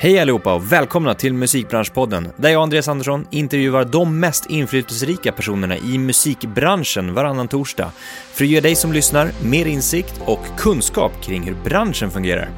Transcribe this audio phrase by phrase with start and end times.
[0.00, 5.76] Hej allihopa och välkomna till Musikbranschpodden där jag, Andreas Andersson, intervjuar de mest inflytelserika personerna
[5.76, 7.92] i musikbranschen varannan torsdag
[8.32, 12.50] för att ge dig som lyssnar mer insikt och kunskap kring hur branschen fungerar.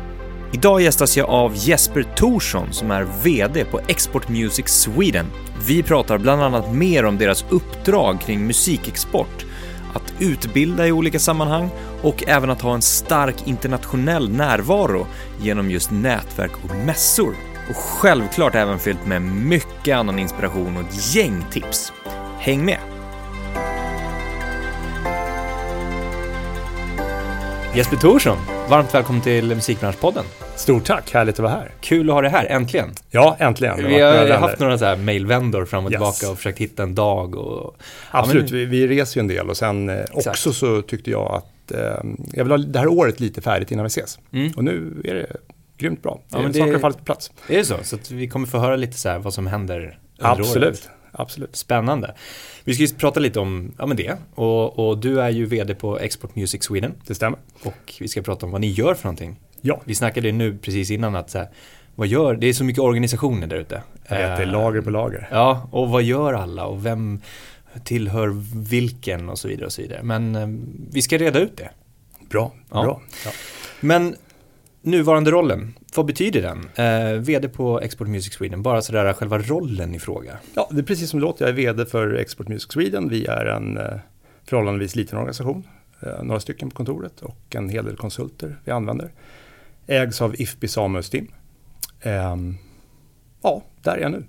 [0.53, 5.27] Idag gästas jag av Jesper Thorsson som är VD på Export Music Sweden.
[5.67, 9.47] Vi pratar bland annat mer om deras uppdrag kring musikexport,
[9.95, 11.71] att utbilda i olika sammanhang
[12.03, 15.07] och även att ha en stark internationell närvaro
[15.41, 17.35] genom just nätverk och mässor.
[17.71, 21.93] Och självklart även fyllt med mycket annan inspiration och ett gäng tips.
[22.39, 22.79] Häng med!
[27.75, 28.39] Jesper Thorsson,
[28.69, 30.25] varmt välkommen till Musikbranschpodden.
[30.61, 31.71] Stort tack, härligt att vara här.
[31.81, 32.91] Kul att ha dig här, äntligen.
[33.11, 33.77] Ja, äntligen.
[33.87, 35.99] Vi har haft några så här mailvändor fram och Yes.
[35.99, 37.77] tillbaka och försökt hitta en dag och...
[38.11, 41.11] Absolut, Ja, men- vi, vi reser ju en del och sen eh, också så tyckte
[41.11, 44.19] jag att eh, jag vill ha det här året lite färdigt innan vi ses.
[44.33, 44.53] Mm.
[44.57, 45.27] Och nu är det
[45.79, 46.21] grymt bra.
[46.29, 47.31] Ja, men det- Saker har fallit på plats.
[47.49, 47.77] Är det så?
[47.83, 50.41] Så vi kommer få höra lite så här vad som händer under året.
[50.41, 51.57] Absolut, absolut.
[51.57, 52.15] Spännande.
[52.65, 54.17] Vi ska ju prata lite om ja, men det.
[54.35, 56.95] Och, och du är ju VD på Export Music Sweden.
[57.07, 57.39] Det stämmer.
[57.65, 59.37] Och vi ska prata om vad ni gör för någonting.
[59.61, 61.49] Ja, Vi snackade nu precis innan att så här,
[61.95, 63.83] vad gör, det är så mycket organisationer där ute.
[64.09, 65.29] det är Eh, lager på lager.
[65.31, 67.21] Ja, och vad gör alla och vem
[67.85, 68.29] tillhör
[68.69, 70.01] vilken och så vidare och så vidare.
[70.03, 70.49] Men eh,
[70.93, 71.71] vi ska reda ut det.
[72.31, 72.83] Bra, Ja.
[72.83, 73.01] bra.
[73.25, 73.31] Ja.
[73.81, 74.15] Men
[74.83, 76.69] nuvarande rollen, vad betyder den?
[76.87, 80.39] Eh, VD på Export Music Sweden, bara sådär själva rollen i fråga.
[80.55, 81.45] ja, det är precis som det låter.
[81.45, 83.09] Jag är vd för Export Music Sweden.
[83.09, 83.85] Vi är en eh,
[84.45, 85.65] förhållandevis liten organisation.
[86.03, 89.11] Eh, några stycken på kontoret och en hel del konsulter vi använder.
[89.91, 91.33] Ägs av IFPI Samuelstim.
[92.03, 92.57] Ehm,
[93.43, 94.25] ja, där är jag nu.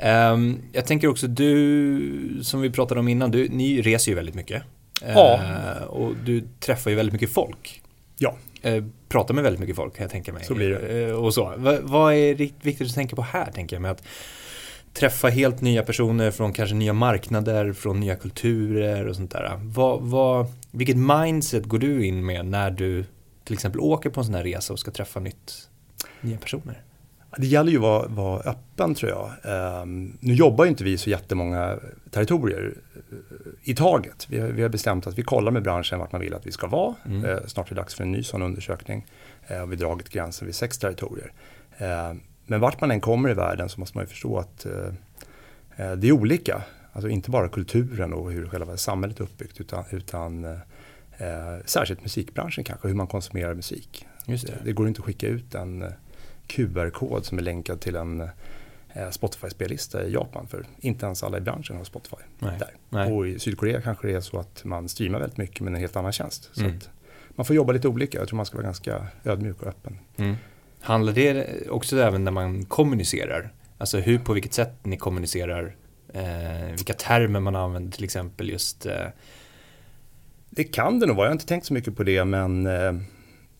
[0.00, 4.34] Ehm, jag tänker också du, som vi pratade om innan, du, ni reser ju väldigt
[4.34, 4.62] mycket.
[5.06, 5.40] Ja.
[5.42, 7.82] Eh, och du träffar ju väldigt mycket folk.
[8.18, 8.36] Ja.
[8.62, 10.44] Eh, pratar med väldigt mycket folk kan jag tänka mig.
[10.44, 11.08] Så blir det.
[11.08, 11.54] Eh, och så.
[11.56, 14.02] Va, vad är viktigt att tänka på här tänker jag med att
[14.94, 19.60] träffa helt nya personer från kanske nya marknader, från nya kulturer och sånt där.
[19.62, 23.04] Vad, vad, vilket mindset går du in med när du
[23.44, 25.68] till exempel åker på en sån här resa och ska träffa nytt,
[26.20, 26.82] nya personer?
[27.36, 29.30] Det gäller ju att vara, vara öppen tror jag.
[29.42, 31.78] Ehm, nu jobbar ju inte vi så jättemånga
[32.10, 33.18] territorier eh,
[33.62, 34.26] i taget.
[34.30, 36.52] Vi har, vi har bestämt att vi kollar med branschen vart man vill att vi
[36.52, 36.94] ska vara.
[37.06, 37.24] Mm.
[37.24, 39.06] Eh, snart är det dags för en ny sån undersökning.
[39.42, 41.32] Och vi har dragit gränsen vid sex territorier.
[41.78, 44.66] Ehm, men vart man än kommer i världen så måste man ju förstå att
[45.76, 46.62] det är olika.
[46.92, 50.58] Alltså inte bara kulturen och hur själva samhället är uppbyggt utan, utan
[51.22, 54.06] eh, eh, särskilt musikbranschen kanske, hur man konsumerar musik.
[54.26, 54.54] Just det.
[54.64, 55.88] Det går inte att skicka ut en eh,
[56.46, 58.20] QR-kod som är länkad till en
[58.94, 60.46] eh, Spotify-spellista i Japan.
[60.46, 62.16] För inte ens alla i branschen har Spotify.
[62.38, 62.58] Nej.
[62.58, 62.70] Där.
[62.88, 63.12] Nej.
[63.12, 65.96] Och i Sydkorea kanske det är så att man streamar väldigt mycket med en helt
[65.96, 66.50] annan tjänst.
[66.52, 66.78] Så Mm.
[67.28, 68.18] man får jobba lite olika.
[68.18, 69.98] Jag tror man ska vara ganska ödmjuk och öppen.
[70.16, 70.36] Mm.
[70.80, 73.52] Handlar det också även när man kommunicerar?
[73.78, 75.76] Alltså hur, på vilket sätt ni kommunicerar?
[76.14, 79.06] Eh, vilka termer man använder till exempel just eh,
[80.54, 81.26] Det kan det nog vara.
[81.26, 82.24] Jag har inte tänkt så mycket på det.
[82.24, 82.92] Men eh,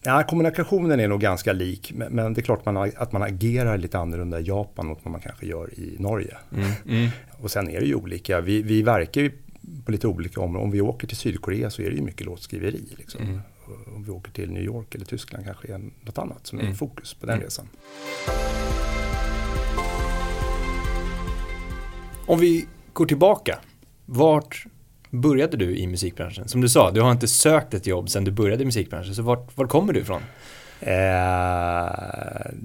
[0.03, 1.93] ja, kommunikationen är nog ganska lik.
[1.97, 5.21] Men, det är klart man, att man agerar lite annorlunda i Japan mot vad man
[5.21, 6.37] kanske gör i Norge.
[6.57, 7.09] mm, mm,
[7.41, 8.41] Och sen är det ju olika.
[8.41, 9.33] Vi, vi verkar ju
[9.85, 10.65] på lite olika områden.
[10.65, 12.85] Om vi åker till Sydkorea så är det ju mycket låtskriveri.
[12.99, 13.23] Liksom.
[13.23, 13.41] Mm.
[13.97, 16.75] Om vi åker till New York eller Tyskland kanske är något annat som är Mm.
[16.75, 17.45] fokus på den Mm.
[17.45, 17.69] resan.
[22.27, 23.59] Om vi går tillbaka,
[24.07, 24.65] vart
[25.13, 26.49] började du i musikbranschen?
[26.49, 29.23] Som du sa, du har inte sökt ett jobb sedan du började i musikbranschen, så
[29.23, 30.21] vart, vart kommer du ifrån?
[30.81, 30.93] Eh,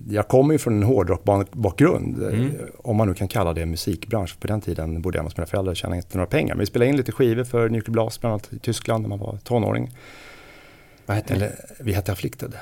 [0.10, 2.24] jag kommer ju från en hårdrockbakgrund.
[2.24, 2.46] Mm.
[2.46, 4.40] eh, Om man nu kan kalla det musikbransch.
[4.40, 6.56] På den tiden bodde jag hos mina föräldrar och tjänade inte några pengar.
[6.56, 9.20] Men vi spelade in lite skivor för Nuclear Blast, bland annat i Tyskland när man
[9.20, 9.92] var tonåring.
[11.06, 11.46] Vad hette det?
[11.46, 12.54] Eller vi hette Afflicted.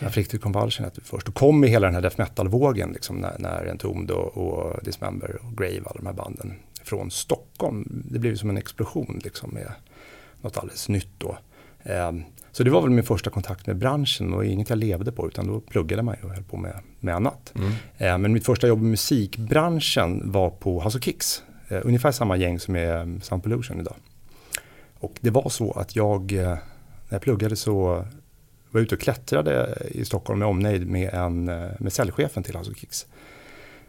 [0.00, 1.26] Afflicted Convulsion hette vi först.
[1.26, 5.38] Då kom ju hela den här death metal-vågen liksom, när, när Entombed och, och Dismember
[5.42, 6.54] och Grave, alla de här banden
[6.84, 8.02] från Stockholm.
[8.10, 9.72] Det blev som en explosion liksom, med
[10.40, 11.38] något alldeles nytt då.
[11.82, 12.22] Ehm,
[12.52, 15.46] så det var väl min första kontakt med branschen och inget jag levde på utan
[15.46, 17.52] då pluggade man ju och höll på med, med annat.
[17.56, 17.72] Mm.
[17.98, 21.42] Eh, Men mitt första jobb i musikbranschen var på House of Kicks.
[21.68, 23.96] Eh, Ungefär samma gäng som är Sound Pollution idag.
[24.94, 26.58] Och det var så att jag, eh, när
[27.08, 28.04] jag pluggade så
[28.70, 32.70] var ute och klättrade i Stockholm med omnejd med, en, eh, med säljchefen till House
[32.70, 33.06] of Kicks.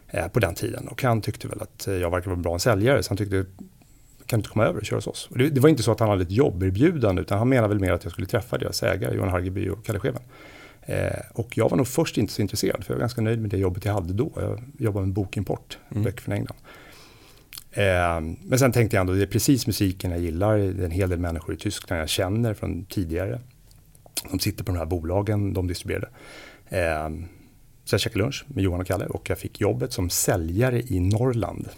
[0.08, 0.88] Eh, På den tiden.
[0.88, 3.02] Och han tyckte väl att eh, jag verkar vara en bra säljare.
[3.02, 3.44] Så han tyckte,
[4.26, 5.28] kan du inte komma över och köra hos oss?
[5.30, 7.22] Och det, det var inte så att han hade ett jobberbjudande.
[7.22, 9.98] Utan han menade väl mer att jag skulle träffa deras ägare, Johan Hargeby och Kalle
[9.98, 10.22] Scheven.
[10.82, 13.50] Eh, och jag var nog först inte så intresserad, för jag var ganska nöjd med
[13.50, 14.32] det jobbet jag hade då.
[14.36, 16.02] Jag jobbade med bokimport, Mm.
[16.02, 16.56] böcker från England.
[17.70, 20.58] Eh, men sen tänkte jag ändå, det är precis musiken jag gillar.
[20.58, 23.40] Det är en hel del människor i Tyskland jag känner från tidigare.
[24.30, 26.08] De sitter på de här bolagen de distribuerade.
[26.68, 27.08] Eh,
[27.84, 31.00] så jag käkade lunch med Johan och Kalle och jag fick jobbet som säljare i
[31.00, 31.68] Norrland.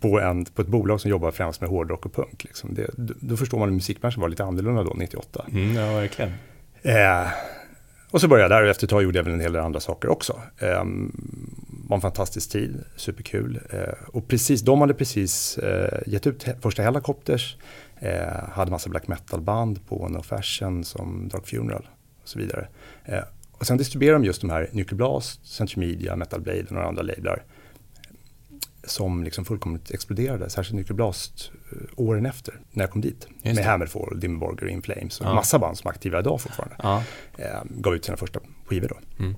[0.00, 2.44] På, en, på ett bolag som jobbar främst med hårdrock och punk.
[2.44, 2.74] Liksom.
[2.74, 5.44] Det, då förstår man att musikbranschen var lite annorlunda då, 98.
[5.52, 6.32] Mm, ja, verkligen.
[6.82, 7.26] Eh,
[8.10, 9.62] och så började jag där och efter ett tag gjorde jag väl en hel del
[9.62, 10.40] andra saker också.
[10.58, 10.84] Eh,
[11.88, 13.60] var en fantastisk tid, superkul.
[13.70, 17.56] Eh, och precis, de hade precis eh, gett ut första Helicopters,
[18.00, 21.88] eh, hade massa black metal-band på No Fashion som Dark Funeral
[22.22, 22.68] och så vidare.
[23.58, 26.86] Och sen distribuerade de just de här Nuclear Blast, Central Media, Metal Blade och några
[26.86, 27.42] andra lablar
[28.86, 33.28] som liksom fullkomligt exploderade, särskilt Nuclear Blast eh, åren efter, när jag kom dit.
[33.42, 35.34] Med Hammerfall, Dimmerborger, In Flames och ja.
[35.34, 36.76] massa band som är aktiva idag fortfarande.
[36.82, 37.02] Ja.
[37.38, 39.24] Eh, gav ut sina första skivor då.
[39.24, 39.36] Mm.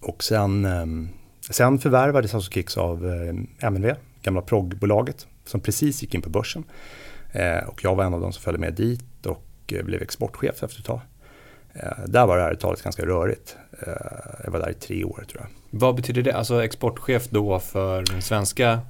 [0.00, 0.86] Och sen, eh,
[1.50, 6.30] sen förvärvades House of Kicks av eh, MNV, gamla proggbolaget, som precis gick in på
[6.30, 6.64] börsen.
[7.32, 10.62] Eh, och jag var en av de som följde med dit och eh, blev exportchef
[10.62, 11.00] efter ett tag.
[11.74, 13.56] Eh, där var det här talet ganska rörigt.
[13.86, 13.92] Eh,
[14.44, 15.78] jag var där i tre år tror jag.
[15.80, 16.32] Vad betyder det?
[16.32, 18.80] Alltså exportchef då för den svenska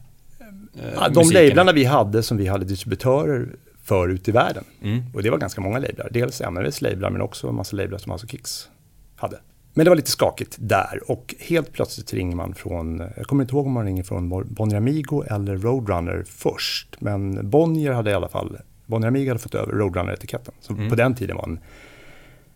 [0.82, 3.48] eh, De lablarna vi hade som vi hade distributörer
[3.82, 4.64] för ute i världen.
[4.82, 5.02] Mm.
[5.14, 6.08] Och det var ganska många lablar.
[6.10, 8.68] Dels MNVs lablar men också en massa lablar som alltså Kicks
[9.16, 9.40] hade.
[9.74, 13.54] Men det var lite skakigt där och helt plötsligt ringer man från, jag kommer inte
[13.54, 16.96] ihåg om man ringer från Bonnier Amigo eller Roadrunner först.
[16.98, 20.54] Men Bonnier hade i alla fall, Bonnier Amigo hade fått över Roadrunner-etiketten.
[20.60, 20.90] Som mm.
[20.90, 21.58] på den tiden var en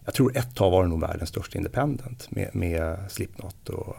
[0.08, 3.96] jag tror ett tag var det nog världens största independent med, med Slipknot och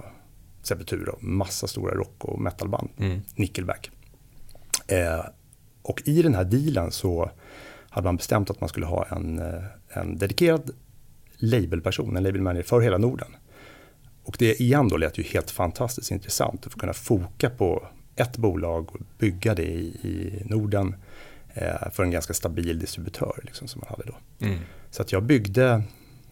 [0.61, 2.89] Sepultura och massa stora rock och metalband.
[2.97, 3.21] Mm.
[3.35, 3.91] Nickelback.
[4.87, 5.25] Eh,
[5.81, 7.31] och i den här dealen så
[7.89, 10.71] hade man bestämt att man skulle ha en, eh, en dedikerad
[11.37, 13.35] labelperson, en labelmanager för hela Norden.
[14.23, 18.37] Och det igen då lät ju helt fantastiskt intressant att få kunna foka på ett
[18.37, 20.95] bolag och bygga det i, i Norden
[21.53, 24.45] eh, för en ganska stabil distributör liksom, som man hade då.
[24.45, 24.59] Mm.
[24.91, 25.83] Så att jag byggde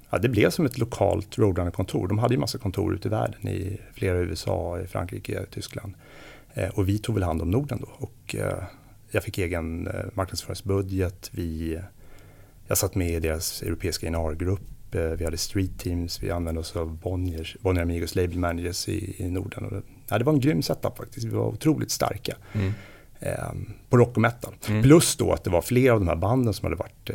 [0.10, 2.08] ja, det blev som ett lokalt Roadrunner-kontor.
[2.08, 5.94] De hade ju massa kontor ute i världen, i flera USA, i Frankrike, Tyskland.
[6.54, 8.06] Eh, och vi tog väl hand om Norden då.
[8.06, 8.64] Och eh,
[9.12, 11.30] jag fick egen eh, marknadsföringsbudget.
[11.34, 11.80] Vi,
[12.68, 14.96] jag satt med i deras europeiska NR-grupp.
[14.96, 19.24] Eh, vi hade street teams, vi använde oss av Bonnier, Bonnier Amigos label managers i,
[19.24, 19.66] i Norden.
[19.66, 21.26] Och det, ja, det var en grym setup faktiskt.
[21.26, 22.36] Vi var otroligt starka.
[22.54, 22.72] Mm.
[23.20, 23.52] Eh,
[23.90, 24.56] på rock och metal.
[24.70, 24.84] Mm.
[24.84, 27.10] Plus då att det var flera av de här banden som hade varit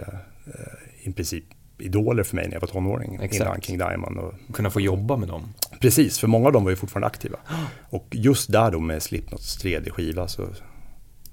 [1.02, 1.44] i princip
[1.82, 3.14] idoler för mig när jag var tonåring.
[3.22, 3.40] Exakt.
[3.40, 4.18] Innan King Diamond.
[4.18, 5.54] Och, Kunna få jobba med dem.
[5.80, 7.38] Precis, för många av dem var ju fortfarande aktiva.
[7.90, 10.42] Och just där då med Slipknots tredje skiva så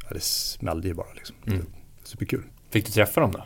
[0.07, 1.13] ja, det smällde ju bara.
[1.16, 1.36] Liksom.
[1.48, 1.66] Mm.
[2.04, 2.44] Superkul.
[2.69, 3.44] Fick du träffa dem då?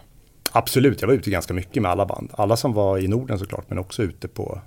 [0.52, 2.30] Absolut, jag var ute ganska mycket med alla band.
[2.34, 4.62] Alla som var i Norden såklart, men också ute på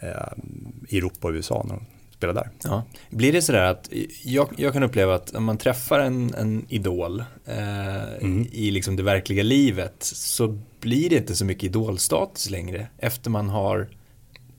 [0.00, 1.84] eh, Europa och USA när de
[2.18, 2.50] spela där.
[2.64, 2.82] Ja.
[3.10, 3.88] Blir det sådär att
[4.24, 8.46] jag, jag kan uppleva att om man träffar en, en idol eh, mm.
[8.52, 13.48] i liksom det verkliga livet så blir det inte så mycket idolstatus längre efter man
[13.48, 14.00] har liksom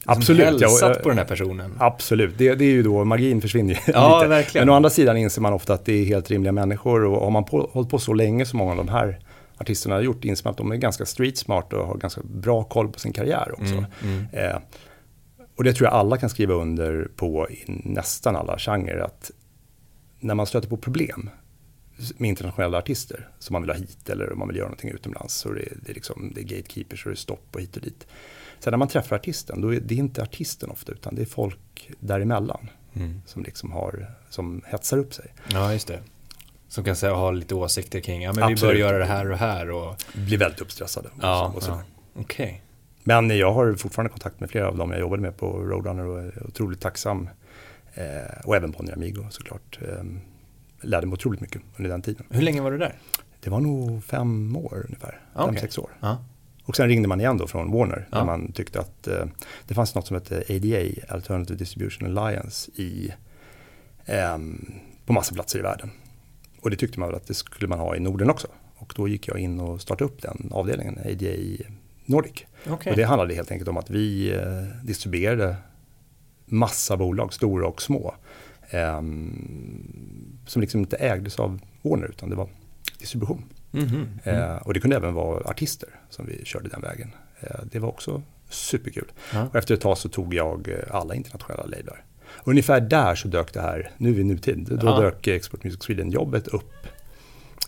[0.06, 1.76] Absolut, hälsat ja, på den här personen.
[1.80, 4.30] Absolut, det, det är ju då magin försvinner ju ja, lite.
[4.30, 4.68] Verkligen.
[4.68, 7.32] Men å andra sidan inser man ofta att det är helt rimliga människor och har
[7.32, 9.20] man på, hållit på så länge som många av de här
[9.58, 12.64] artisterna har gjort inser man att de är ganska street smart och har ganska bra
[12.64, 13.74] koll på sin karriär också.
[13.74, 14.28] Mm, mm.
[14.32, 14.58] Eh,
[15.60, 18.98] och det tror jag alla kan skriva under på i nästan alla genrer.
[18.98, 19.32] Att
[20.20, 21.30] när man stöter på problem
[22.18, 25.34] med internationella artister som man vill ha hit eller om man vill göra någonting utomlands.
[25.34, 27.82] Så det, det, är, liksom, det är gatekeepers och det är stopp och hit och
[27.82, 28.08] dit.
[28.60, 31.92] Sen när man träffar artisten, då är det inte artisten ofta utan det är folk
[32.00, 32.70] däremellan.
[32.94, 33.22] Mm.
[33.26, 35.34] Som liksom har, som hetsar upp sig.
[35.52, 36.00] Ja, just det.
[36.68, 38.64] Som kan säga, ha lite åsikter kring, ja men Absolut.
[38.64, 39.72] vi bör göra det här och här.
[39.72, 39.96] Och...
[40.14, 41.10] Blir väldigt uppstressade.
[41.22, 41.84] Ja, ja.
[42.14, 42.46] okej.
[42.46, 42.60] Okay.
[43.04, 46.20] Men jag har fortfarande kontakt med flera av dem jag jobbade med på Roadrunner och
[46.20, 47.30] är otroligt tacksam.
[47.94, 49.80] Eh, och även Bonnier Amigo såklart.
[49.82, 50.04] Eh,
[50.82, 52.26] lärde mig otroligt mycket under den tiden.
[52.30, 52.96] Hur länge var du där?
[53.40, 55.22] Det var nog fem år ungefär.
[55.34, 55.46] Okay.
[55.46, 55.90] Fem, sex år.
[56.00, 56.16] Ah.
[56.66, 58.08] Och sen ringde man igen då från Warner.
[58.10, 58.18] Ah.
[58.18, 59.26] Där man tyckte att eh,
[59.68, 63.14] det fanns något som hette ADA, Alternative Distribution Alliance, i,
[64.06, 64.38] eh,
[65.06, 65.92] på massa platser i världen.
[66.62, 68.48] Och det tyckte man väl att det skulle man ha i Norden också.
[68.76, 71.64] Och då gick jag in och startade upp den avdelningen, ADA
[72.10, 72.46] Nordic.
[72.70, 72.92] Okay.
[72.92, 75.56] Och det handlade helt enkelt om att vi eh, distribuerade
[76.46, 78.16] massa bolag, stora och små.
[78.70, 79.02] Eh,
[80.46, 82.50] som liksom inte ägdes av Warner utan det var
[83.00, 83.44] distribution.
[83.74, 84.08] Mm -hmm.
[84.24, 87.12] eh, och det kunde även vara artister som vi körde den vägen.
[87.40, 89.12] Eh, det var också superkul.
[89.34, 89.48] Ja.
[89.48, 92.04] Och efter ett tag så tog jag eh, alla internationella lablar.
[92.44, 95.00] Ungefär där så dök det här, nu vi nutid, då ja.
[95.02, 96.88] dök Export Music Sweden-jobbet upp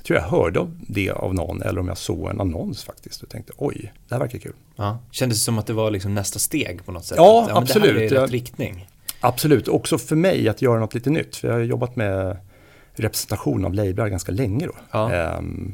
[0.02, 3.30] jag tror jag hörde det av någon eller om jag såg en annons faktiskt och
[3.30, 4.54] tänkte oj, det här verkar kul.
[4.76, 5.00] Ja.
[5.12, 7.18] Kändes det som att det var liksom nästa steg på något sätt?
[7.18, 8.10] Ja, att, ja absolut.
[8.10, 8.88] Det här är rätt riktning.
[9.20, 11.36] Absolut, också för mig att göra något lite nytt.
[11.36, 12.38] För jag har jobbat med
[12.94, 14.74] representation av lablar ganska länge då.
[14.92, 15.12] Ja.
[15.14, 15.74] Ehm,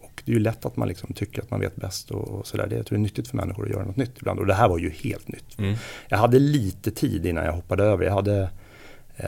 [0.00, 2.46] och det är ju lätt att man liksom tycker att man vet bäst och, och
[2.46, 2.68] sådär.
[2.70, 4.38] Jag tror det är nyttigt för människor att göra något nytt ibland.
[4.38, 5.58] Och det här var ju helt nytt.
[5.58, 5.74] Mm.
[6.08, 8.04] Jag hade lite tid innan jag hoppade över.
[8.04, 8.50] Jag hade,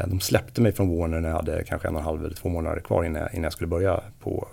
[0.07, 2.49] de släppte mig från Warner när jag hade kanske en och en halv eller två
[2.49, 4.49] månader kvar innan jag, innan jag skulle börja på,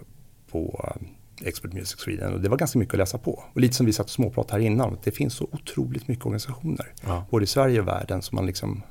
[0.52, 2.34] på eh, Expert Music Sweden.
[2.34, 3.44] Och det var ganska mycket att läsa på.
[3.54, 4.98] Och lite som vi satt och småpratade här innan.
[5.04, 6.94] Det finns så otroligt mycket organisationer.
[7.06, 7.26] Ja.
[7.30, 8.84] Både i Sverige och världen som man liksom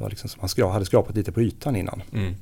[0.00, 2.02] det var liksom som man skra, hade skrapat lite på ytan innan.
[2.12, 2.34] Mm.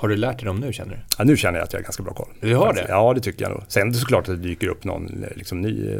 [0.00, 1.00] Har du lärt dig dem nu känner du?
[1.18, 2.28] Ja, nu känner jag att jag har ganska bra koll.
[2.40, 2.86] Du har det?
[2.88, 3.62] Ja, det tycker jag nog.
[3.68, 5.98] Sen är det såklart att det dyker upp någon liksom, ny, eh,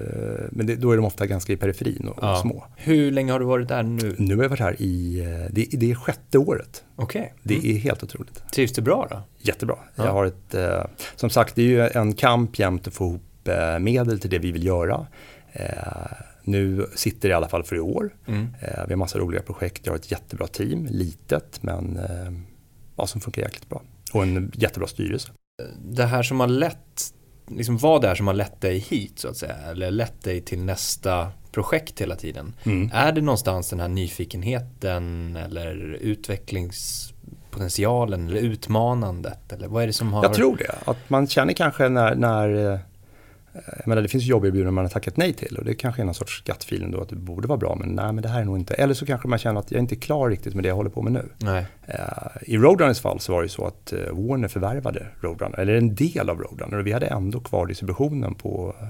[0.50, 2.32] men det, då är de ofta ganska i periferin och, Ja.
[2.32, 2.64] och små.
[2.76, 4.14] Hur länge har du varit där nu?
[4.18, 6.84] Nu har jag varit här i, eh, det, det är sjätte året.
[6.96, 7.34] Okej.
[7.42, 7.70] Det Mm.
[7.70, 8.42] är helt otroligt.
[8.52, 9.22] Trivs du bra då?
[9.38, 9.76] Jättebra.
[9.94, 10.04] Ja.
[10.04, 10.84] Jag har ett, eh,
[11.16, 14.38] som sagt, det är ju en kamp jämt att få ihop eh, medel till det
[14.38, 15.06] vi vill göra.
[15.52, 15.66] Eh,
[16.44, 18.10] nu sitter det i alla fall för i år.
[18.26, 18.46] Mm.
[18.60, 19.80] Eh, vi har massa roliga projekt.
[19.86, 22.32] Jag har ett jättebra team, litet men eh,
[22.98, 23.82] ja, som funkar jäkligt bra.
[24.12, 25.32] Och en jättebra styrelse.
[25.78, 27.14] Det här som har lett,
[27.46, 30.40] liksom vad det är som har lett dig hit så att säga, eller lett dig
[30.40, 32.54] till nästa projekt hela tiden.
[32.64, 32.90] Mm.
[32.94, 39.52] Är det någonstans den här nyfikenheten eller utvecklingspotentialen eller utmanandet?
[39.52, 40.24] Eller vad är det som har...
[40.24, 40.74] Jag tror det.
[40.84, 42.78] Att man känner kanske när, när eh,
[43.52, 46.14] jag menar, det finns jobberbjudanden man har tackat nej till och det kanske är någon
[46.14, 48.58] sorts gut-feeling då att det borde vara bra men nej men det här är nog
[48.58, 48.74] inte.
[48.74, 50.90] Eller så kanske man känner att jag inte är klar riktigt med det jag håller
[50.90, 51.28] på med nu.
[51.38, 51.66] Nej.
[51.86, 51.98] Eh,
[52.42, 56.30] I Roadrunners fall så var det så att eh, Warner förvärvade Roadrunner, eller en del
[56.30, 58.88] av Roadrunner och vi hade ändå kvar distributionen på eh,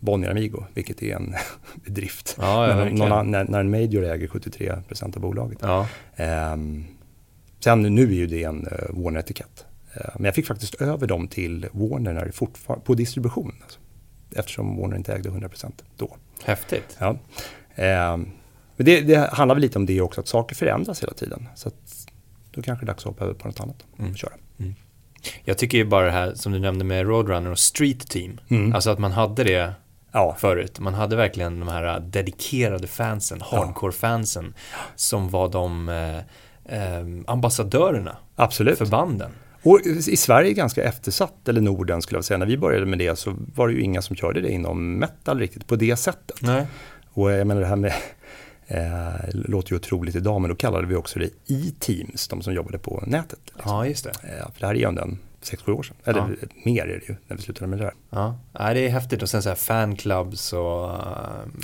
[0.00, 1.34] Bonnier Amigo, vilket är en
[1.84, 2.36] bedrift.
[2.40, 5.58] Ja, ja, när, någon, när, när en major äger 73% av bolaget.
[5.62, 5.88] Ja.
[6.16, 6.84] Ehm,
[7.60, 9.64] sen nu är ju det en uh, Warner-etikett.
[9.94, 13.52] Eh, men jag fick faktiskt över dem till Warner när det fortfar- på distribution.
[13.62, 13.80] Alltså,
[14.34, 16.16] eftersom Warner inte ägde 100% då.
[16.44, 16.96] Häftigt.
[16.98, 17.16] Ja.
[17.74, 18.30] Ehm,
[18.76, 21.48] men det, det handlar väl lite om det också, att saker förändras hela tiden.
[21.54, 22.06] Så att
[22.50, 24.14] då kanske det är dags att hoppa över på något annat och Mm.
[24.16, 24.32] köra.
[25.44, 28.40] Jag tycker ju bara det här som du nämnde med Roadrunner och Street Team.
[28.48, 28.74] Mm.
[28.74, 29.72] Alltså att man hade det
[30.12, 30.80] Ja, förut.
[30.80, 34.54] Man hade verkligen de här dedikerade fansen, hardcore-fansen,
[34.96, 36.16] som var de eh,
[36.78, 38.78] eh, ambassadörerna absolut.
[38.78, 39.30] för banden.
[39.64, 42.38] Och i Sverige är ganska eftersatt, eller Norden skulle jag säga.
[42.38, 45.38] När vi började med det så var det ju inga som körde det inom metal
[45.38, 46.36] riktigt på det sättet.
[46.42, 46.66] Nej.
[47.12, 47.92] Och jag menar det här med,
[48.66, 52.78] eh, låter ju otroligt idag, men då kallade vi också det e-teams, de som jobbade
[52.78, 53.38] på nätet.
[53.54, 53.72] Liksom.
[53.72, 54.10] Ja, just det.
[54.10, 56.48] Eh, för det här är ju ändå en 6-7 år sedan, eller Ja.
[56.64, 57.94] mer är det ju, när vi slutade med det där.
[58.10, 58.38] Ja,
[58.74, 59.22] det är häftigt.
[59.22, 60.98] Och sen så här fanclubs och eh,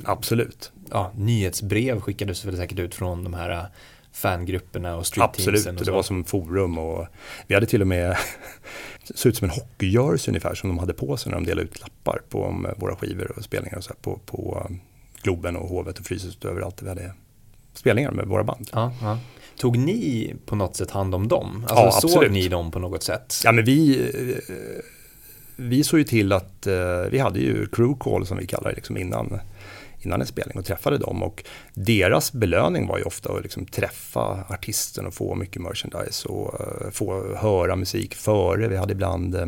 [0.05, 3.63] Absolut, ja, nyhetsbrev skickades väl säkert ut från de här eh,
[4.13, 5.67] fangrupperna och street absolut.
[5.67, 7.07] Och det var som forum och
[7.47, 8.17] vi hade till och med,
[9.09, 11.67] det såg ut som en hockeyjersey ungefär som de hade på sig när de delade
[11.67, 14.77] ut lappar på eh, våra skivor och spelningar och så här, på, på eh,
[15.23, 16.77] Globen och Hovet och Fryshuset och överallt.
[16.77, 17.13] där Vi hade
[17.75, 18.71] spelningar med våra band.
[18.73, 19.19] Ja, ja.
[19.57, 21.67] Tog ni på något sätt hand om dem?
[21.69, 22.33] Ja, Alltså såg absolut.
[22.33, 23.35] ni dem på något sätt?
[23.45, 24.01] Ja, men vi,
[24.49, 24.85] eh,
[25.57, 28.77] vi såg ju till att eh, vi hade ju crew call som vi kallar det
[28.77, 29.41] liksom innan,
[30.01, 31.23] innan en spelning och träffade dem.
[31.23, 36.61] Och deras belöning var ju ofta att liksom träffa artisten och få mycket merchandise och
[36.61, 38.69] eh, få höra musik före.
[38.69, 39.47] Vi hade ibland eh,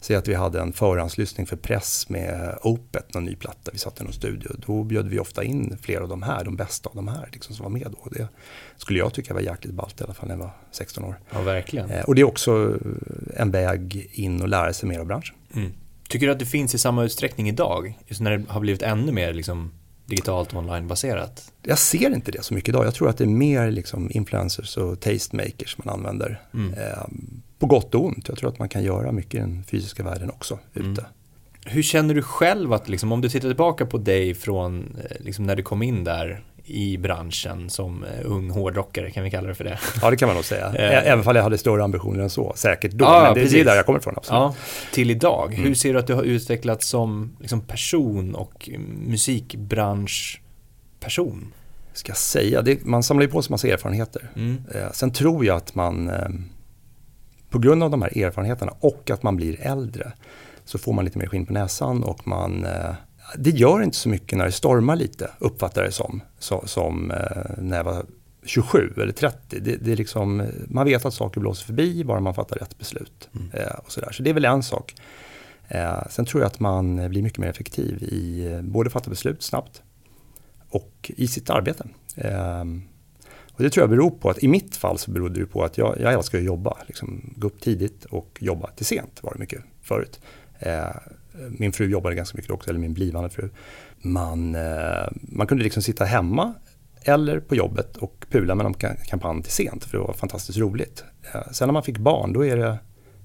[0.00, 4.00] Säg att vi hade en förhandslyssning för press med Opet, någon ny platta, vi satt
[4.00, 4.50] i någon studio.
[4.66, 7.54] Då bjöd vi ofta in flera av de här, de bästa av de här liksom,
[7.54, 8.08] som var med då.
[8.10, 8.28] Det
[8.76, 11.20] skulle jag tycka var jäkligt ballt i alla fall när jag var 16 år.
[11.32, 11.90] Ja, verkligen.
[11.90, 12.78] Eh, Och det är också
[13.36, 15.36] en väg in och lära sig mer av branschen.
[15.54, 15.72] Mm.
[16.08, 17.98] Tycker du att det finns i samma utsträckning idag?
[18.06, 19.72] Just när det har blivit ännu mer liksom,
[20.06, 21.52] digitalt och onlinebaserat?
[21.62, 22.86] Jag ser inte det så mycket idag.
[22.86, 26.42] Jag tror att det är mer liksom influencers och tastemakers man använder.
[26.54, 26.74] Mm.
[26.74, 27.04] Eh,
[27.58, 28.28] på gott och ont.
[28.28, 30.92] Jag tror att man kan göra mycket i den fysiska världen också Mm.
[30.92, 31.06] ute.
[31.66, 35.46] Hur känner du själv att, liksom, om du tittar tillbaka på dig från eh, liksom,
[35.46, 39.54] när du kom in där i branschen som eh, ung hårdrockare, kan vi kalla det
[39.54, 39.78] för det?
[40.02, 40.66] Ja, det kan man nog säga.
[40.74, 41.06] Eh.
[41.12, 43.04] Även om jag hade större ambitioner än så, säkert då.
[43.04, 43.64] Ja, Men det, det är precis.
[43.64, 44.38] där jag kommer ifrån, absolut.
[44.40, 44.54] Ja,
[44.92, 45.48] till idag.
[45.54, 45.74] Hur Mm.
[45.74, 48.68] ser du att du har utvecklats som liksom, person och
[49.06, 51.52] musikbranschperson?
[51.92, 54.30] Ska jag säga, det, man samlar ju på sig massa erfarenheter.
[54.36, 54.62] Mm.
[54.74, 56.28] Eh, sen tror jag att man, eh,
[57.50, 60.12] på grund av de här erfarenheterna och att man blir äldre,
[60.64, 62.66] så får man lite mer skinn på näsan och man
[63.36, 67.10] det gör inte så mycket när det stormar lite, uppfattar jag det som, så, som
[67.10, 68.06] eh, när jag var
[68.42, 69.60] 27 eller 30.
[69.60, 72.78] Det, det är liksom, eh, man vet att saker blåser förbi bara man fattar rätt
[72.78, 73.28] beslut.
[73.34, 73.50] Mm.
[73.52, 74.12] Eh, och sådär.
[74.12, 74.94] Så det är väl en sak.
[76.10, 79.82] Sen tror jag att man blir mycket mer effektiv i både fatta beslut snabbt
[80.70, 81.88] och i sitt arbete.
[82.16, 82.64] Eh,
[83.52, 85.78] och det tror jag beror på att i mitt fall så berodde det på att
[85.78, 86.76] jag, jag älskar att jobba.
[86.86, 90.20] Liksom, gå upp tidigt och jobba till sent var det mycket förut.
[91.50, 93.50] Min fru jobbade ganska mycket också, eller min blivande fru.
[93.98, 96.54] Man, eh, man kunde liksom sitta hemma
[97.02, 100.58] eller på jobbet och pula med någon ka- kampanj till sent för det var fantastiskt
[100.58, 101.04] roligt.
[101.34, 102.78] Eh, sen när man fick barn då är det,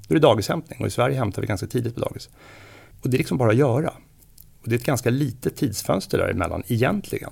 [0.07, 2.29] då är det dagishämtning och i Sverige hämtar vi ganska tidigt på dagis.
[3.01, 3.93] Och det är liksom bara att göra.
[4.61, 7.31] Och det är ett ganska litet tidsfönster däremellan egentligen.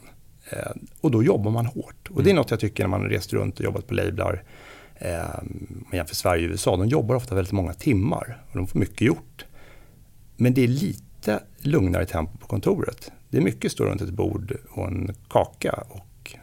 [0.50, 0.72] Eh,
[1.02, 2.10] och då jobbar man hårt.
[2.10, 2.36] Och det är mm.
[2.36, 4.44] något jag tycker när man rest runt och jobbat på lablar.
[5.02, 8.80] Om man jämför Sverige och USA, de jobbar ofta väldigt många timmar och de får
[8.80, 9.46] mycket gjort.
[10.42, 13.12] Men det är lite lugnare tempo på kontoret.
[13.30, 16.36] Det är mycket stå runt ett bord och en kaka och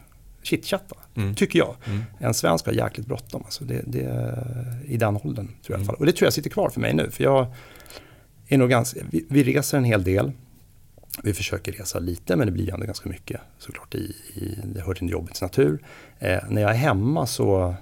[0.42, 1.34] chitchatta, mm.
[1.34, 1.76] tycker jag.
[1.86, 2.02] Mm.
[2.18, 4.38] En svensk har jäkligt bråttom, alltså det, det,
[4.86, 5.46] i den åldern.
[5.46, 5.94] Tror jag mm.
[5.94, 7.10] Och det tror jag sitter kvar för mig nu.
[7.10, 7.46] För jag
[8.48, 10.32] är nog ganska, vi, vi reser en hel del.
[11.22, 13.94] Vi försöker resa lite men det blir ändå ganska mycket såklart.
[13.94, 15.82] I, i, det hör till jobbets natur.
[16.18, 17.74] Eh, när jag är hemma så,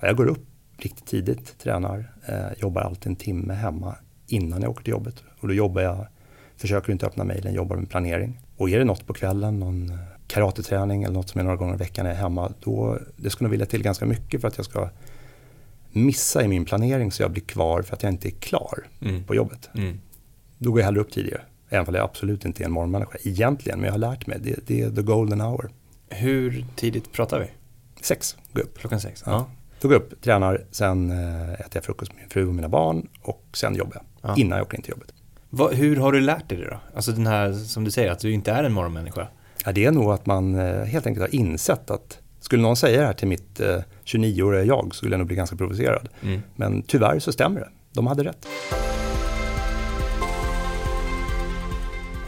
[0.00, 4.70] ja, jag går upp riktigt tidigt, tränar, eh, jobbar alltid en timme hemma innan jag
[4.70, 5.22] åker till jobbet.
[5.40, 6.06] Och då jobbar jag,
[6.56, 8.40] försöker inte öppna mejlen, jobbar med planering.
[8.56, 11.74] Och är det något på kvällen, någon eh, karateträning eller något som är några gånger
[11.74, 14.48] i veckan när jag är hemma, då, det ska nog vilja till ganska mycket för
[14.48, 14.90] att jag ska
[15.92, 19.24] missa i min planering så jag blir kvar för att jag inte är klar mm.
[19.24, 19.70] på jobbet.
[19.74, 20.00] Mm.
[20.58, 21.42] Då går jag hellre upp tidigare.
[21.68, 24.38] Även om jag absolut inte är en morgonmänniska egentligen, men jag har lärt mig.
[24.40, 25.70] Det, det är the golden hour.
[26.08, 27.46] Hur tidigt pratar vi?
[28.00, 28.78] Sex, gå upp.
[28.78, 29.22] Klockan sex?
[29.26, 29.32] Ja.
[29.32, 29.50] ja.
[29.80, 32.68] Då går jag upp, tränar, sen äh, äter jag frukost med min fru och mina
[32.68, 34.04] barn och sen jobbar jag.
[34.24, 34.34] Ja.
[34.36, 35.12] Innan jag åker in till jobbet.
[35.50, 36.80] Va, hur har du lärt dig det då?
[36.94, 39.28] Alltså den här, som du säger, att du inte är en morgonmänniska.
[39.64, 43.00] Ja, det är nog att man äh, helt enkelt har insett att skulle någon säga
[43.00, 46.08] det här till mitt äh, 29-åriga jag så skulle jag nog bli ganska provocerad.
[46.22, 46.42] Mm.
[46.56, 47.68] Men tyvärr så stämmer det.
[47.92, 48.46] De hade rätt.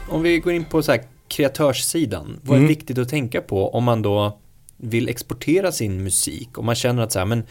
[0.09, 2.67] Om vi går in på så här kreatörssidan, vad är mm.
[2.67, 4.39] viktigt att tänka på om man då
[4.77, 6.57] vill exportera sin musik?
[6.57, 7.43] Om man känner att så här, men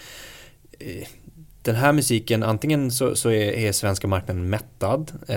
[0.79, 1.07] eh,
[1.67, 5.37] den här musiken, antingen så, så är, är, svenska marknaden mättad, eh,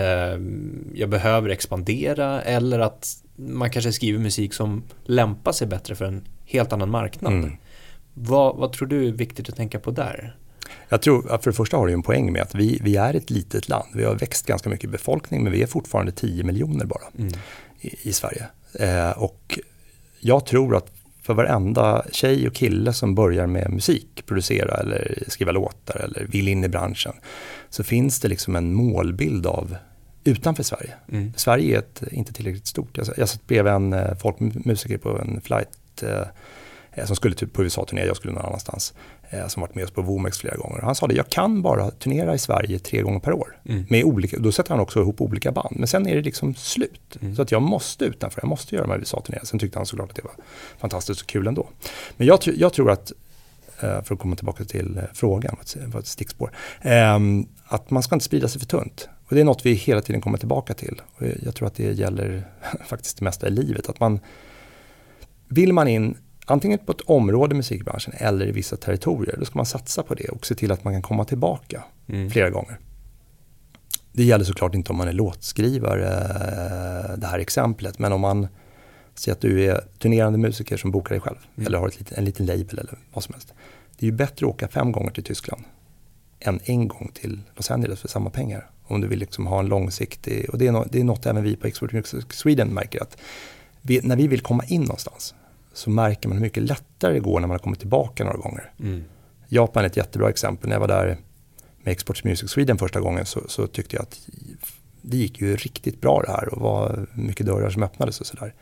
[0.93, 6.27] jag behöver expandera, eller att man kanske skriver musik som lämpar sig bättre för en
[6.45, 7.33] helt annan marknad.
[7.33, 7.57] Mm.
[8.13, 10.35] Vad, vad tror du är viktigt att tänka på där?
[10.89, 13.29] Jag tror, för det första har du en poäng med att vi, vi är ett
[13.29, 13.87] litet land.
[13.95, 17.33] Vi har växt ganska mycket i befolkning men vi är fortfarande 10 miljoner bara mm.
[17.79, 18.47] i, i, Sverige.
[18.73, 19.59] Eh, och
[20.19, 20.91] jag tror att
[21.21, 26.47] för varenda tjej och kille som börjar med musik, producera eller skriva låtar eller vill
[26.47, 27.13] in i branschen,
[27.69, 29.75] så finns det liksom en målbild av
[30.23, 30.93] utanför Sverige.
[31.11, 31.33] Mm.
[31.35, 32.97] Sverige är ett, inte tillräckligt stort.
[32.97, 36.27] Jag, jag satt bredvid en eh, folkmusiker på en flight eh,
[36.99, 38.93] Eh, som skulle typ på USA-turné, jag skulle någon annanstans.
[39.31, 40.81] Eh, som varit med oss på Womex flera gånger.
[40.81, 43.57] Han sa det, jag kan bara turnera i Sverige tre gånger per år.
[43.65, 43.85] Mm.
[43.89, 45.75] Med olika, då sätter han också ihop olika band.
[45.79, 47.17] Men sen är det liksom slut.
[47.21, 47.35] Mm.
[47.35, 49.45] Så att jag måste utanför, jag måste göra de här USA-turnéerna.
[49.45, 50.33] Sen tyckte han såklart att det var
[50.77, 51.69] fantastiskt och kul ändå.
[52.17, 53.11] Men jag, jag tror att,
[53.79, 55.55] eh, för att komma tillbaka till frågan,
[55.87, 56.51] vad ett stickspår.
[56.81, 59.09] Ehm, att man ska inte sprida sig för tunt.
[59.27, 61.01] Och det är något vi hela tiden kommer tillbaka till.
[61.15, 62.43] Och jag tror att det gäller
[62.85, 63.89] faktiskt det mesta i livet.
[63.89, 64.19] Att man,
[65.47, 66.17] vill man in
[66.51, 70.13] antingen på ett område i musikbranschen eller i vissa territorier, då ska man satsa på
[70.13, 72.29] det och se till att man kan komma tillbaka mm.
[72.29, 72.79] flera gånger.
[74.11, 76.05] Det gäller såklart inte om man är låtskrivare,
[77.17, 78.47] det här exemplet, men om man
[79.15, 81.67] säger att du är turnerande musiker som bokar dig själv mm.
[81.67, 83.53] eller har ett, en liten label eller vad som helst.
[83.97, 85.63] Det är ju bättre att åka fem gånger till Tyskland
[86.39, 88.69] än en gång till Los Angeles för samma pengar.
[88.83, 91.43] Om du vill liksom ha en långsiktig, och det är, no, det är något även
[91.43, 93.17] vi på Export Music Sweden märker att
[93.81, 95.35] vi, när vi vill komma in någonstans
[95.73, 98.71] så märker man hur mycket lättare det går när man har kommit tillbaka några gånger.
[98.79, 99.03] Mm.
[99.47, 100.69] Japan är ett jättebra exempel.
[100.69, 101.17] När jag var där
[101.83, 104.29] med Exports Music Sweden första gången så, så, tyckte jag att
[105.01, 108.53] det gick ju riktigt bra det här och var mycket dörrar som öppnades och sådär.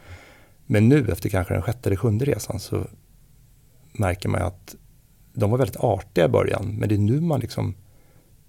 [0.65, 2.87] Men nu efter kanske den sjätte eller sjunde resan så
[3.91, 4.75] märker man att
[5.33, 7.75] de var väldigt artiga i början men det är nu man liksom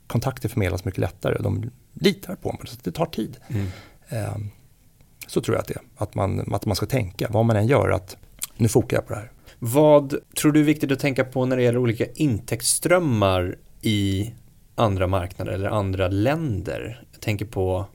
[0.06, 3.36] kontakter förmedlas mycket lättare och de litar på mig så det tar tid.
[3.48, 3.66] Mm.
[4.34, 4.50] Um,
[5.26, 7.66] så tror jag att det är, att man, att man ska tänka vad man än
[7.66, 8.16] gör att
[8.58, 9.32] nu fokar jag på det här.
[9.58, 14.32] Vad tror du är viktigt att tänka på när det gäller olika intäktsströmmar i
[14.74, 17.02] andra marknader eller andra länder?
[17.12, 17.86] Jag tänker på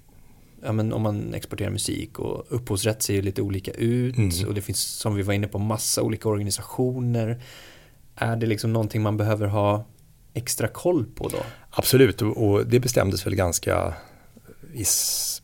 [0.64, 4.48] ja, men om man exporterar musik och upphovsrätt ser ju lite olika ut mm.
[4.48, 7.42] och det finns som vi var inne på massa olika organisationer.
[8.16, 9.86] Är det liksom någonting man behöver ha
[10.34, 11.38] extra koll på då?
[11.70, 13.94] Absolut och det bestämdes väl ganska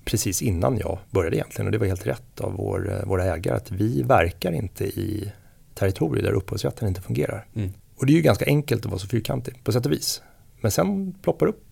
[0.06, 3.56] precis innan jag började egentligen och det var helt rätt av vår, eh, våra ägare
[3.56, 5.32] att vi verkar inte i
[5.76, 7.46] territorier där upphovsrätten inte fungerar.
[7.56, 7.74] Mm.
[7.96, 10.22] Och det är ju ganska enkelt att vara så fyrkantig på sätt och vis.
[10.62, 11.64] Men sen ploppar upp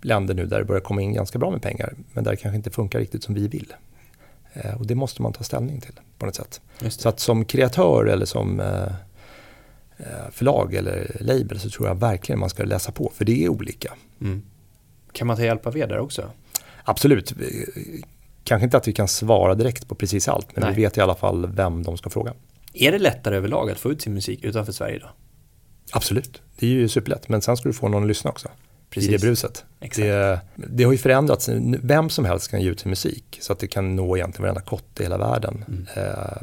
[0.00, 2.56] länder nu där det börjar komma in ganska bra med pengar men där det kanske
[2.56, 3.74] inte funkar riktigt som vi vill.
[4.52, 6.60] Eh, och det måste man ta ställning till på något sätt.
[6.88, 8.92] Så att som kreatör eller som eh,
[10.30, 13.92] förlag eller label så tror jag verkligen man ska läsa på för det är olika.
[14.20, 14.42] Mm.
[15.12, 16.30] Kan man ta hjälp av er där också?
[16.86, 17.34] Absolut.
[18.44, 20.74] Kanske inte att vi kan svara direkt på precis allt, men Nej.
[20.74, 22.32] vi vet i alla fall vem de ska fråga.
[22.72, 25.08] Är det lättare överlag att få ut sin musik utanför Sverige då?
[25.92, 27.28] Absolut, det är ju superlätt.
[27.28, 28.48] Men sen ska du få någon att lyssna också.
[28.94, 29.64] i det bruset.
[29.96, 31.48] Det, det, har ju förändrats,
[31.82, 34.60] vem som helst kan ge ut sin musik så att det kan nå egentligen varenda
[34.60, 35.64] kotte i hela världen.
[35.68, 35.86] Mm.
[35.96, 36.42] Eh,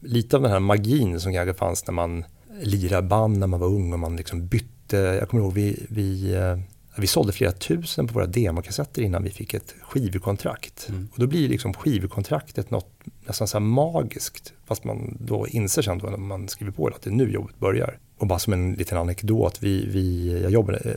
[0.00, 2.24] lite av den här magin som kanske fanns när man
[2.62, 6.34] lirade band när man var ung och man liksom bytte, jag kommer ihåg vi, vi
[6.34, 6.58] eh,
[6.96, 10.88] vi sålde flera tusen på våra demokassetter innan vi fick ett skivkontrakt.
[10.88, 11.08] Mm.
[11.12, 12.90] Och då blir liksom skivkontraktet något
[13.26, 14.52] nästan så magiskt.
[14.64, 17.32] Fast man då inser sen då när man skriver på det att det är nu
[17.32, 17.98] jobbet börjar.
[18.18, 20.94] Och bara som en liten anekdot, vi, vi, jag jobbade, eh,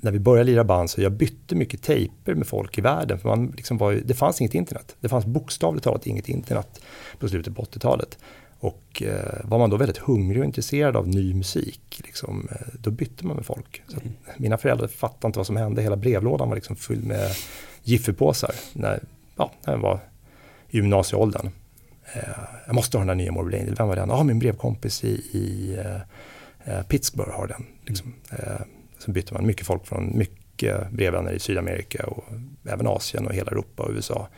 [0.00, 3.18] när vi började lira band så jag bytte mycket tejper med folk i världen.
[3.18, 4.96] För man liksom var, det fanns inget internet.
[5.00, 6.80] Det fanns bokstavligt talat inget internet
[7.18, 8.18] på slutet på 80-talet.
[8.62, 12.90] Och eh, var man då väldigt hungrig och intresserad av ny musik, liksom, eh, då
[12.90, 13.82] bytte man med folk.
[13.88, 14.12] Så mm.
[14.36, 17.30] Mina föräldrar fattade inte vad som hände, hela brevlådan var liksom full med
[17.82, 19.02] Jiffypåsar när,
[19.36, 20.00] ja, när jag var
[20.68, 21.50] i gymnasieåldern.
[22.14, 22.22] Eh,
[22.66, 24.08] jag måste ha den där nya Morbid vem var den?
[24.08, 25.76] Ja, ah, min brevkompis i, i
[26.64, 27.66] eh, Pittsburgh har den.
[27.86, 28.14] Liksom.
[28.30, 28.62] Mm.
[28.98, 32.24] sen bytte man mycket folk från mycket brevvänner i Sydamerika och
[32.64, 34.28] även Asien och hela Europa och USA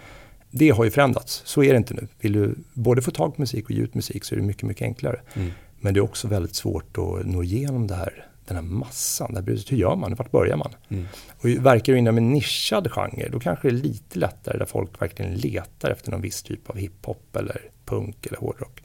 [0.57, 1.43] det har ju förändrats.
[1.45, 2.09] Så är det inte nu.
[2.21, 4.63] Vill du både få tag på musik och ge ut musik så är det mycket,
[4.63, 5.21] mycket enklare.
[5.35, 5.51] Mm.
[5.81, 9.33] Men det är också väldigt svårt att nå igenom det här, den här massan.
[9.33, 9.73] Det här bruset.
[9.73, 10.15] Hur gör man?
[10.15, 10.75] Vart börjar man?
[10.89, 11.07] Mm.
[11.39, 15.03] Och verkar du inom en nischad genre, då kanske det är lite lättare där folk
[15.03, 18.83] verkligen letar efter någon viss typ av hiphop eller punk eller hårdrock.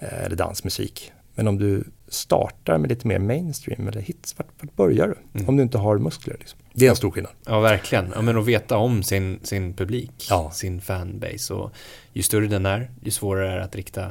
[0.00, 1.12] Eh, eller dansmusik.
[1.34, 5.38] Men om du startar med lite mer mainstream eller hits, vart, vart börjar du?
[5.38, 5.48] Mm.
[5.48, 6.36] Om du inte har muskler.
[6.38, 6.58] Liksom.
[6.72, 7.32] Det är en stor skillnad.
[7.46, 8.12] Ja, verkligen.
[8.14, 10.50] Ja, men att veta om sin, sin publik, ja.
[10.50, 11.54] sin fanbase.
[11.54, 11.72] Och
[12.12, 14.04] ju större den är, ju svårare är det att rikta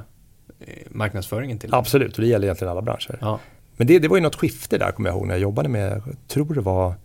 [0.60, 3.18] eh, marknadsföringen till Absolut, och det gäller egentligen alla branscher.
[3.22, 3.40] Ja.
[3.78, 5.92] Men det, det var ju något skifte där, kommer jag ihåg, när jag jobbade med,
[5.92, 6.96] jag tror det var,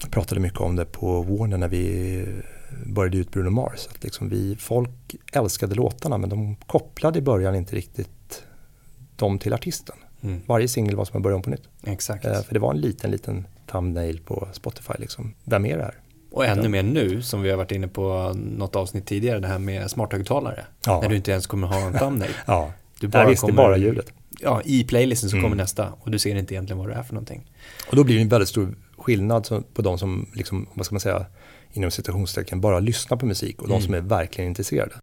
[0.00, 2.26] jag pratade mycket om det på Warner när vi
[2.86, 3.88] började ut Bruno Mars.
[3.90, 8.10] Att liksom vi, folk älskade låtarna men de kopplade i början inte riktigt
[9.26, 9.96] dem till artisten.
[10.22, 10.40] Mm.
[10.46, 11.62] Varje singel var som en början på nytt.
[11.82, 12.24] Exakt.
[12.24, 14.92] Eh, för det var en liten, liten thumbnail på Spotify.
[14.98, 15.34] Liksom.
[15.44, 15.94] Vem är det här?
[16.30, 19.58] Och ännu mer nu, som vi har varit inne på något avsnitt tidigare, det här
[19.58, 20.64] med smarthögtalare.
[20.86, 21.00] Ja.
[21.00, 22.30] När du inte ens kommer ha en thumbnail.
[22.46, 24.12] ja, du bara visst, kommer, det bara ljudet.
[24.40, 25.44] Ja, i playlisten så mm.
[25.44, 27.50] kommer nästa och du ser inte egentligen vad det är för någonting.
[27.90, 31.00] Och då blir det en väldigt stor skillnad på de som, liksom, vad ska man
[31.00, 31.26] säga,
[31.72, 33.78] inom citationstecken bara lyssnar på musik och mm.
[33.78, 34.94] de som är verkligen intresserade.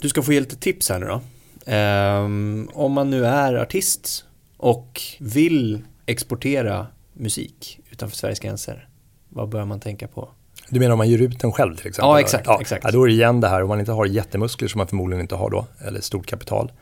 [0.00, 1.20] Du ska få ge lite tips här nu då.
[1.66, 4.24] Um, om man nu är artist
[4.56, 8.88] och vill exportera musik utanför Sveriges gränser,
[9.28, 10.28] vad bör man tänka på?
[10.68, 12.08] Du menar om man ger ut den själv till exempel?
[12.08, 12.46] Ja, exakt.
[12.46, 12.84] Ja, exakt.
[12.84, 15.20] Ja, då är det igen det här, om man inte har jättemuskler som man förmodligen
[15.20, 16.72] inte har då, eller stort kapital,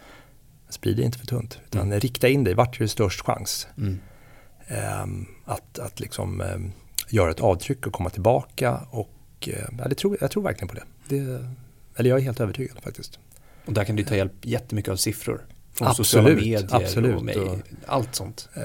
[0.69, 1.59] sprid det inte för tunt.
[1.67, 2.01] Utan mm.
[2.01, 3.69] rikta in dig, vart är det störst chans?
[3.79, 3.99] Mm.
[5.03, 6.73] Um, att att liksom, um,
[7.09, 8.81] göra ett avtryck och komma tillbaka.
[8.91, 10.85] Och, uh, ja, det tror, jag tror verkligen på det.
[11.09, 11.47] det.
[11.97, 13.19] Eller jag är helt övertygad faktiskt.
[13.71, 15.47] Och där kan du ta hjälp jättemycket av siffror.
[15.75, 17.17] Från absolut, sociala medier absolut.
[17.17, 18.49] och, med, allt sånt.
[18.57, 18.63] Uh,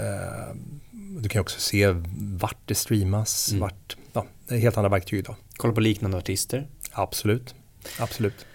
[1.22, 1.96] du kan också se
[2.39, 3.62] vart det streamas, mm.
[3.62, 5.36] vart, ja, det är helt andra verktyg idag.
[5.58, 6.68] Kolla på liknande artister.
[6.91, 7.56] Absolut,
[8.00, 8.46] absolut.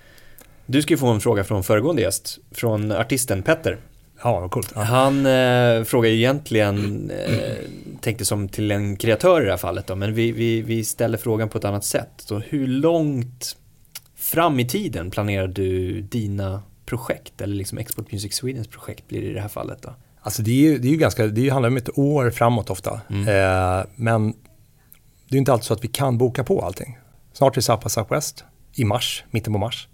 [0.67, 3.79] Du ska ju få en fråga från föregående gäst, från artisten Petter.
[4.23, 4.73] Ja, vad coolt.
[4.75, 4.81] Ja.
[4.83, 7.57] Han eh, frågar ju egentligen, eh,
[8.01, 11.19] tänkte som till en kreatör i det här fallet då, men vi, vi, vi ställer
[11.19, 12.11] frågan på ett annat sätt.
[12.17, 13.57] Så hur långt
[14.21, 19.27] fram i tiden planerar du dina projekt, eller liksom Export Music Swedens projekt blir det
[19.27, 19.95] i det här fallet då?
[20.23, 23.01] Alltså det, är ju, det är ju ganska, det handlar om ett år framåt ofta.
[23.11, 23.29] Mm.
[23.29, 24.35] Eh, men
[25.29, 26.99] det är inte alltid så att vi kan boka på allting.
[27.33, 29.89] Snart är South Southwest i mars, mitten på mars.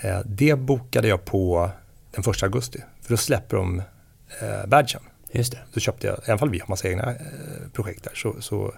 [0.00, 1.70] Eh, det bokade jag på
[2.14, 2.78] den första augusti.
[3.02, 3.82] För då släpper de
[4.40, 5.02] eh, badgen.
[5.32, 5.58] Just det.
[5.72, 7.16] Då köpte jag, i alla fall vi har massa egna eh,
[7.72, 8.74] projekt där, så, så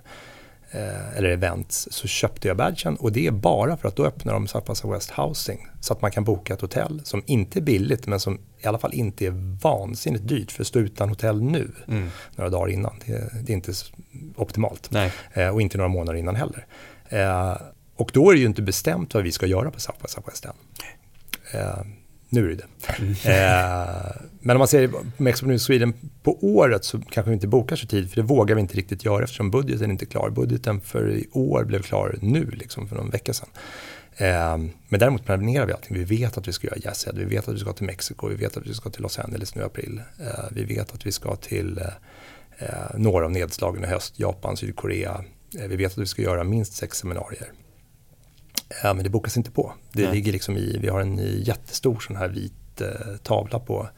[0.71, 4.33] eh, eller events, så köpte jag badgen och det är bara för att då öppnar
[4.33, 8.07] de South West Housing så att man kan boka ett hotell som inte är billigt
[8.07, 11.71] men som i alla fall inte är vansinnigt dyrt för att stå utan hotell nu
[11.89, 12.09] mm.
[12.37, 13.01] några dagar innan.
[13.07, 13.73] Det, det är inte
[14.37, 14.91] optimalt
[15.33, 16.67] eh, och inte några månader innan heller.
[17.09, 17.57] Eh,
[17.97, 20.53] och då är det ju inte bestämt vad vi ska göra på South West än.
[22.29, 22.67] Nu är det det.
[22.99, 23.11] Mm.
[23.11, 27.77] Eh, men om man ser med Export Sweden på året så kanske vi inte bokar
[27.77, 30.31] så tid, för det vågar vi inte riktigt göra eftersom budgeten inte är klar.
[30.31, 33.49] Budgeten för i år blev klar nu, liksom för någon vecka sedan.
[34.17, 35.97] Eh, men däremot planerar vi allting.
[35.97, 38.35] Vi vet att vi ska göra Jazzhead, vi vet att vi ska till Mexiko, vi
[38.35, 40.03] vet att vi ska till Los Angeles nu i april.
[40.21, 41.87] Eh, vi vet att vi ska till eh,
[42.59, 45.25] eh några av nedslagen i höst, Japan, Sydkorea.
[45.59, 47.53] Eh, vi vet att vi ska göra minst sex seminarier.
[48.83, 49.73] Ja, men det bokas inte på.
[49.93, 50.13] Det Nej.
[50.13, 53.89] ligger liksom i, vi har en jättestor sån här vit eh, tavla på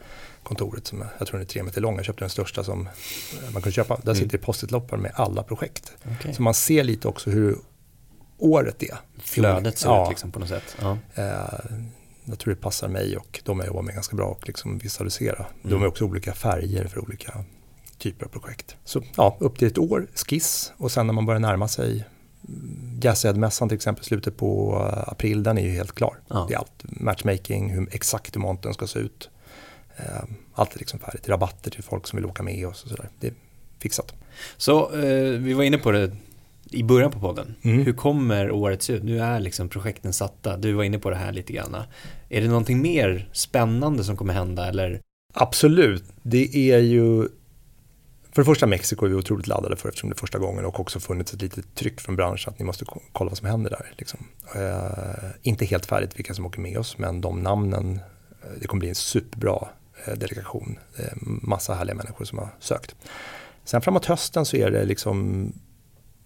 [0.42, 1.96] kontoret som jag tror den är tre meter lång.
[1.96, 3.96] Jag köpte den största som eh, man kunde köpa.
[3.96, 4.14] Där mm.
[4.14, 4.44] sitter mm.
[4.44, 5.92] post-it-loppar med alla projekt.
[6.18, 6.34] Okay.
[6.34, 7.56] Så man ser lite också hur
[8.38, 8.98] året är.
[9.18, 10.04] Flödet ser ja.
[10.04, 10.76] ut liksom på något sätt.
[10.80, 10.98] Ja.
[11.14, 11.80] Eh,
[12.24, 15.36] jag tror det passar mig och de jag jobbar med ganska bra att liksom visualisera.
[15.36, 15.70] Mm.
[15.70, 17.44] De är också olika färger för olika
[17.98, 18.76] typer av projekt.
[18.84, 22.04] Så ja, upp till ett år, skiss och sen när man börjar närma sig
[22.98, 26.16] Gashead-mässan till exempel, slutet på eh, april, den är ju helt klar.
[26.28, 26.46] Ja.
[26.48, 29.30] Det är allt, matchmaking, hur, exakt hur monten ska se ut.
[29.96, 30.22] Eh,
[30.54, 33.08] allt är liksom färdigt, rabatter till folk som vill åka med oss och sådär.
[33.20, 33.34] Det är
[33.78, 34.14] fixat.
[34.56, 36.16] Så eh, vi var inne på det
[36.70, 37.54] i början på podden.
[37.62, 37.84] Mm.
[37.84, 39.02] Hur kommer året se ut?
[39.02, 40.56] Nu är liksom projekten satta.
[40.56, 41.76] Du var inne på det här lite grann.
[42.28, 45.00] Är det någonting mer spännande som kommer hända eller?
[45.34, 46.04] Absolut.
[46.22, 47.28] Det är ju
[48.32, 50.80] för det första Mexiko är vi otroligt laddade för eftersom det är första gången och
[50.80, 53.92] också funnits ett litet tryck från branschen att ni måste kolla vad som händer där.
[53.98, 54.26] Liksom.
[54.54, 58.00] Eh, inte helt färdigt vilka som åker med oss men de namnen,
[58.42, 59.68] eh, det kommer bli en superbra
[60.06, 60.78] eh, delegation.
[61.42, 62.94] Massa härliga människor som har sökt.
[63.64, 65.52] Sen framåt hösten så är det liksom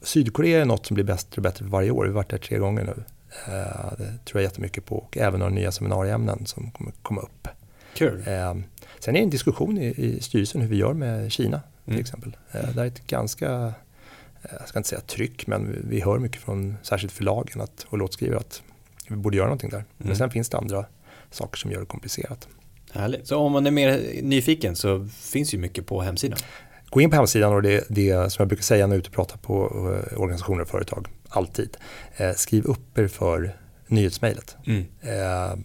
[0.03, 2.05] Sydkorea är något som blir bättre och bättre för varje år.
[2.05, 3.05] Vi har varit där tre gånger nu.
[3.47, 7.49] Eh, det tror jag jättemycket på och även några nya seminarieämnen som kommer komma upp.
[7.95, 8.23] Kul.
[8.27, 8.55] Eh,
[8.99, 12.01] sen är det en diskussion i, i styrelsen hur vi gör med Kina till mm.
[12.01, 12.37] exempel.
[12.53, 13.73] Eh, det är ett ganska,
[14.51, 18.38] jag ska inte säga tryck, men vi hör mycket från särskilt förlagen att, och låtskrivare
[18.38, 18.62] att
[19.09, 19.77] vi borde göra någonting där.
[19.77, 19.88] Mm.
[19.97, 20.87] Men sen finns det andra
[21.31, 22.49] saker som gör det komplicerat.
[22.92, 23.27] Härligt.
[23.27, 26.38] Så om man är mer nyfiken så finns ju mycket på hemsidan?
[26.90, 29.09] Gå in på hemsidan och det, det som jag brukar säga när jag är ute
[29.09, 29.64] och pratar på
[30.12, 31.77] eh, organisationer och företag, alltid.
[32.16, 34.57] Eh, skriv upp er för nyhetsmejlet.
[34.66, 34.85] Mm.
[35.01, 35.57] Eh,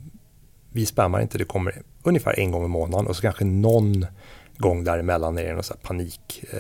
[0.71, 4.05] vi spammar inte, det kommer ungefär en gång i månaden och så kanske någon
[4.59, 6.43] gång däremellan är det någon panik.
[6.53, 6.59] Eh,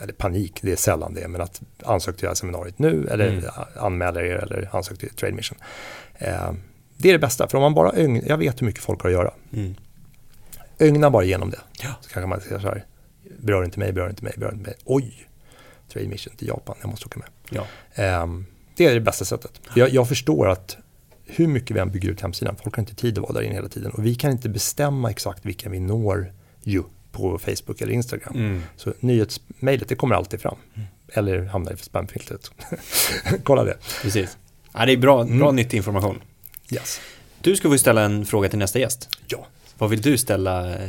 [0.00, 3.28] eller panik, det är sällan det, men att ansök till det här seminariet nu eller
[3.28, 3.44] mm.
[3.76, 5.58] anmäla er eller ansök till Trade Mission.
[6.14, 6.52] Eh,
[6.96, 9.08] det är det bästa, för om man bara ögnar, jag vet hur mycket folk har
[9.08, 9.32] att göra.
[9.52, 9.74] Mm.
[10.78, 11.60] Ögna bara igenom det.
[11.82, 11.88] Ja.
[12.00, 12.84] Så kanske man säger så här,
[13.38, 14.74] berör inte mig, berör inte mig, berör inte mig.
[14.84, 15.28] Oj,
[15.92, 17.28] Trade Mission till Japan, jag måste åka med.
[17.50, 17.66] Ja.
[18.04, 18.26] Eh,
[18.76, 19.60] det är det bästa sättet.
[19.74, 20.76] Jag, jag förstår att
[21.24, 23.54] hur mycket vi än bygger ut hemsidan, folk har inte tid att vara där inne
[23.54, 23.90] hela tiden.
[23.90, 26.32] Och vi kan inte bestämma exakt vilka vi når
[26.62, 26.82] ju
[27.12, 28.34] på Facebook eller Instagram.
[28.34, 28.62] Mm.
[28.76, 30.56] Så nyhetsmejlet, det kommer alltid fram.
[30.74, 30.88] Mm.
[31.08, 32.50] Eller hamnar i spamfiltret.
[33.42, 33.76] Kolla det.
[34.02, 34.36] Precis.
[34.72, 35.56] Ja, det är bra, bra mm.
[35.56, 36.22] nyttig information.
[36.70, 37.00] Yes.
[37.40, 39.08] Du ska få ställa en fråga till nästa gäst.
[39.26, 39.46] Ja.
[39.78, 40.88] Vad vill du ställa eh,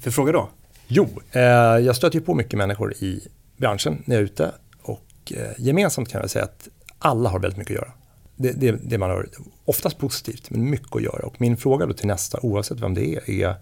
[0.00, 0.48] för fråga då?
[0.86, 4.52] Jo, eh, jag stöter ju på mycket människor i branschen när jag är ute.
[4.82, 7.92] Och eh, gemensamt kan jag säga att alla har väldigt mycket att göra
[8.36, 9.28] det, det, det, man har
[9.64, 11.26] oftast positivt, men mycket att göra.
[11.26, 13.54] Och min fråga då till nästa, oavsett vem det är, är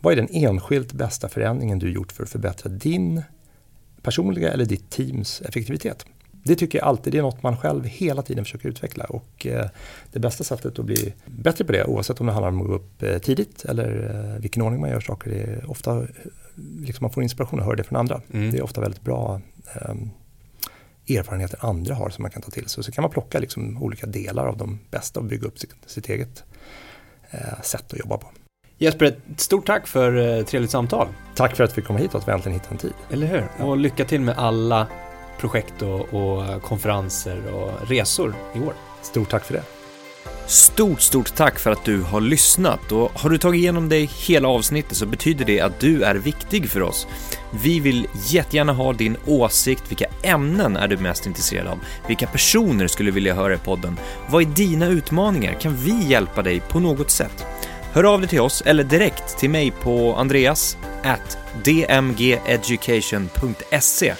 [0.00, 3.22] vad är den enskilt bästa förändringen du gjort för att förbättra din
[4.02, 6.06] personliga eller ditt teams effektivitet?
[6.46, 9.68] Det tycker jag alltid det är något man själv hela tiden försöker utveckla och eh,
[10.12, 12.74] det bästa sättet att bli bättre på det oavsett om det handlar om att gå
[12.74, 16.06] upp eh, tidigt eller eh, vilken ordning man gör saker är ofta
[16.56, 18.20] liksom man får inspiration och hör det från andra.
[18.32, 18.50] Mm.
[18.50, 19.40] Det är ofta väldigt bra
[19.74, 20.10] ehm,
[21.08, 22.84] erfarenheter andra har som man kan ta till sig.
[22.84, 26.08] Så kan man plocka liksom olika delar av de bästa och bygga upp sitt, sitt
[26.08, 26.44] eget
[27.30, 28.26] eh, sätt att jobba på.
[28.78, 31.08] Jesper, ett stort tack för ett eh, trevligt samtal.
[31.34, 32.92] Tack för att vi kom hit och att vi äntligen hittade en tid.
[33.10, 33.48] Eller hur?
[33.58, 33.64] Ja.
[33.64, 34.86] Och lycka till med alla
[35.38, 38.74] projekt och, och konferenser och resor i år.
[39.02, 39.62] Stort tack för det.
[40.46, 44.48] Stort, stort tack för att du har lyssnat och har du tagit igenom dig hela
[44.48, 47.06] avsnittet så betyder det att du är viktig för oss.
[47.62, 51.78] Vi vill jättegärna ha din åsikt, vilka ämnen är du mest intresserad av?
[52.08, 53.98] Vilka personer skulle vilja höra i podden?
[54.28, 55.60] Vad är dina utmaningar?
[55.60, 57.46] Kan vi hjälpa dig på något sätt?
[57.92, 64.14] Hör av dig till oss eller direkt till mig på andreas at dmgeducation.se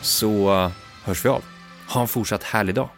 [0.00, 0.70] så
[1.04, 1.42] hörs vi av.
[1.88, 2.88] Ha en fortsatt härlig dag.